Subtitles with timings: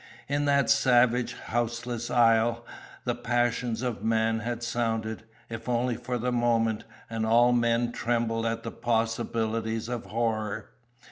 [0.27, 2.65] In that savage, houseless isle,
[3.03, 8.47] the passions of man had sounded, if only for the moment, and all men trembled
[8.47, 10.71] at the possibilities of horror.